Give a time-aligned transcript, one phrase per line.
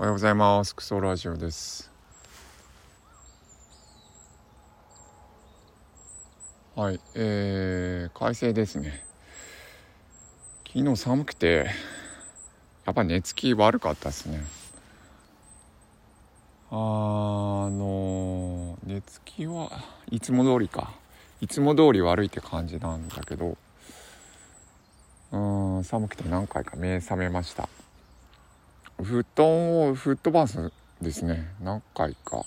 [0.00, 0.74] おはようございます。
[0.74, 1.92] クソラジオです。
[6.74, 9.04] はいえー、快晴ですね。
[10.66, 11.66] 昨日寒くて
[12.86, 14.42] やっぱ寝つき悪かったですね。
[16.70, 16.74] あ
[17.70, 19.70] の寝つきは
[20.10, 20.94] いつも通りか。
[21.42, 23.58] いつも通り悪いって感じなんだけど
[25.32, 25.36] う
[25.80, 27.68] ん寒くて何回か目覚めました。
[29.02, 31.48] 布団を吹っ飛ばすですね。
[31.60, 32.44] 何回か。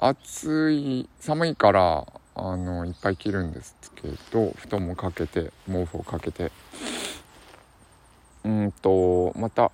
[0.00, 6.50] 暑い寒いからあのいっぱい着るんですけど布団もかけて毛布をかけて。
[8.42, 9.70] うんとまた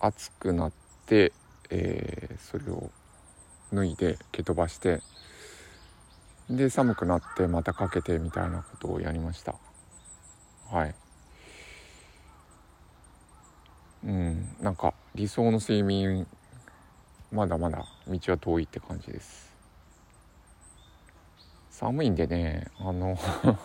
[0.00, 0.72] 暑くなっ
[1.06, 1.32] て、
[1.68, 2.90] えー、それを
[3.72, 5.02] 脱いで蹴飛ばして
[6.48, 9.54] で寒くなってまたかけてみたいなことをやりました。
[10.70, 10.94] はい。
[14.04, 14.56] うん。
[14.60, 16.26] なんか理想の睡眠
[17.32, 19.52] まだまだ道は遠いって感じです。
[21.70, 23.18] 寒いんでねあの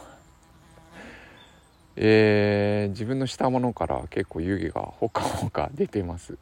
[1.95, 6.37] えー、自分のしたものから結構湯気がほかほか出てます。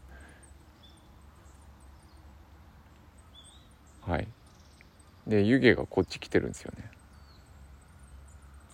[4.02, 4.28] はい。
[5.28, 6.90] で湯気がこっち来てるんですよね。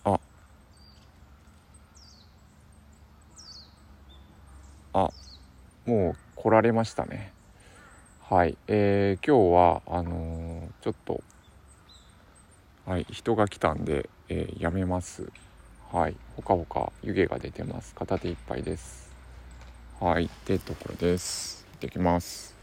[0.04, 0.20] あ。
[4.92, 5.23] あ。
[5.86, 7.32] もう来られましたね。
[8.22, 8.56] はい。
[8.68, 11.22] えー、今日はあのー、ちょっと
[12.86, 15.30] はい人が来たんで、えー、やめます。
[15.92, 16.16] はい。
[16.36, 17.94] ほかほか湯気が出てます。
[17.94, 19.10] 片手いっぱいです。
[20.00, 20.30] はい。
[20.46, 21.66] でところです。
[21.72, 22.53] 行ってきます。